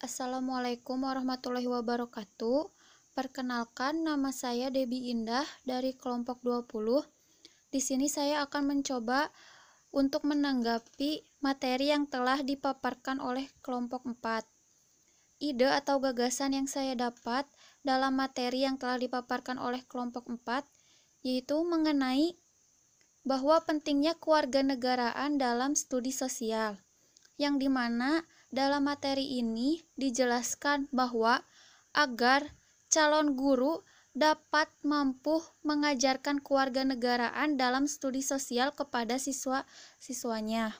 [0.00, 2.72] Assalamualaikum warahmatullahi wabarakatuh.
[3.12, 7.04] Perkenalkan, nama saya Debi Indah dari kelompok 20.
[7.68, 9.28] Di sini saya akan mencoba
[9.92, 14.40] untuk menanggapi materi yang telah dipaparkan oleh kelompok 4.
[15.36, 17.44] Ide atau gagasan yang saya dapat
[17.84, 20.64] dalam materi yang telah dipaparkan oleh kelompok 4
[21.28, 22.40] yaitu mengenai
[23.28, 26.80] bahwa pentingnya kewarganegaraan dalam studi sosial,
[27.36, 31.46] yang di mana dalam materi ini dijelaskan bahwa
[31.94, 32.50] agar
[32.90, 40.74] calon guru dapat mampu mengajarkan kewarganegaraan dalam studi sosial kepada siswa-siswanya.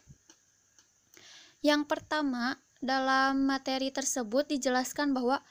[1.62, 5.46] Yang pertama, dalam materi tersebut dijelaskan bahwa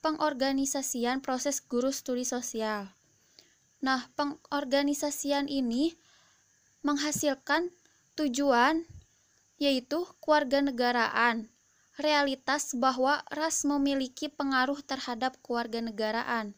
[0.00, 2.88] pengorganisasian proses guru studi sosial.
[3.84, 5.92] Nah, pengorganisasian ini
[6.80, 7.74] menghasilkan
[8.16, 8.88] tujuan
[9.58, 11.50] yaitu kewarganegaraan
[11.98, 16.54] realitas bahwa ras memiliki pengaruh terhadap kewarganegaraan.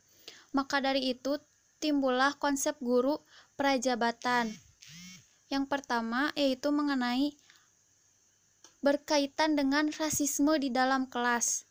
[0.53, 1.41] Maka dari itu,
[1.81, 3.25] timbullah konsep guru
[3.57, 4.53] prajabatan.
[5.51, 7.35] Yang pertama yaitu mengenai
[8.85, 11.65] berkaitan dengan rasisme di dalam kelas.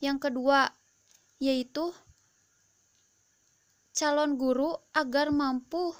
[0.00, 0.72] Yang kedua
[1.40, 1.92] yaitu
[3.92, 5.92] calon guru agar mampu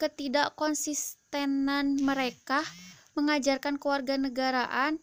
[0.00, 2.64] ketidakkonsistenan mereka
[3.14, 4.98] mengajarkan kewarganegaraan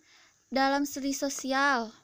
[0.52, 1.96] dalam studi sosial.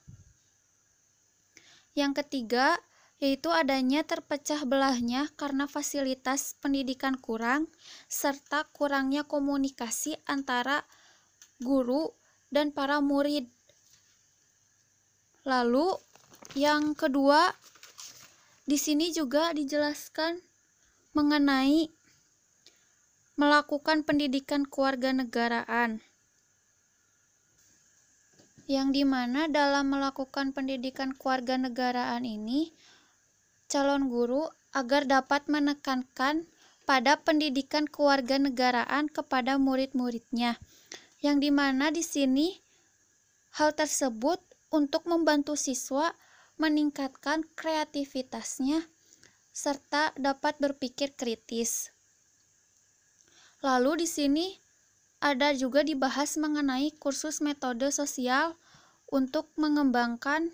[1.91, 2.79] Yang ketiga,
[3.19, 7.67] yaitu adanya terpecah belahnya karena fasilitas pendidikan kurang
[8.07, 10.87] serta kurangnya komunikasi antara
[11.59, 12.15] guru
[12.47, 13.51] dan para murid.
[15.43, 15.99] Lalu,
[16.55, 17.51] yang kedua,
[18.63, 20.39] di sini juga dijelaskan
[21.11, 21.89] mengenai
[23.35, 25.99] melakukan pendidikan kewarganegaraan
[28.67, 32.75] yang di mana dalam melakukan pendidikan kewarganegaraan ini,
[33.71, 34.43] calon guru
[34.75, 36.43] agar dapat menekankan
[36.83, 40.59] pada pendidikan kewarganegaraan kepada murid-muridnya,
[41.23, 42.59] yang di mana di sini
[43.55, 46.11] hal tersebut untuk membantu siswa
[46.59, 48.83] meningkatkan kreativitasnya
[49.55, 51.89] serta dapat berpikir kritis.
[53.63, 54.45] Lalu di sini
[55.17, 58.53] ada juga dibahas mengenai kursus metode sosial
[59.07, 60.51] untuk mengembangkan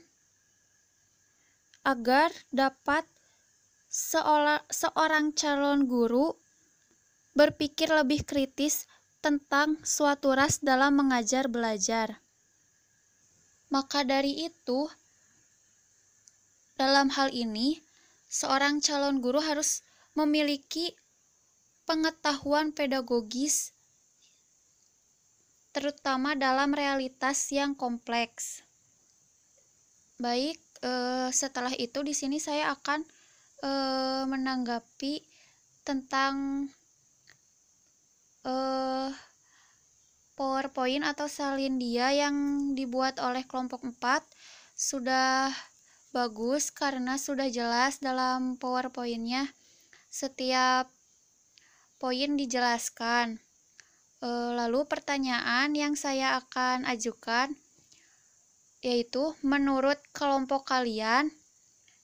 [1.84, 3.04] agar dapat
[3.90, 6.34] seorang calon guru
[7.34, 8.86] berpikir lebih kritis
[9.20, 12.22] tentang suatu ras dalam mengajar belajar.
[13.74, 14.86] Maka dari itu,
[16.78, 17.82] dalam hal ini,
[18.30, 19.82] seorang calon guru harus
[20.14, 20.94] memiliki
[21.90, 23.73] pengetahuan pedagogis
[25.74, 28.62] terutama dalam realitas yang kompleks.
[30.22, 33.02] Baik, eh, setelah itu di sini saya akan
[33.66, 35.26] eh, menanggapi
[35.82, 36.68] tentang
[38.46, 39.10] eh,
[40.34, 42.36] PowerPoint atau salin dia yang
[42.78, 44.22] dibuat oleh kelompok 4
[44.78, 45.54] sudah
[46.14, 49.50] bagus karena sudah jelas dalam PowerPointnya
[50.14, 50.86] setiap
[51.98, 53.42] poin dijelaskan.
[54.24, 57.52] Eh, lalu pertanyaan yang saya akan ajukan
[58.80, 61.32] yaitu menurut kelompok kalian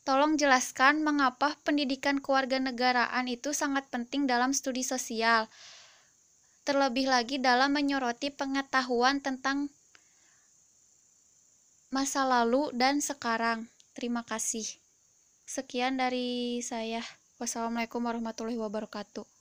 [0.03, 5.47] tolong jelaskan mengapa pendidikan kewarganegaraan itu sangat penting dalam studi sosial.
[6.67, 9.71] Terlebih lagi dalam menyoroti pengetahuan tentang
[11.87, 13.71] masa lalu dan sekarang.
[13.95, 14.67] Terima kasih.
[15.47, 17.03] Sekian dari saya.
[17.39, 19.38] Wassalamualaikum warahmatullahi wabarakatuh.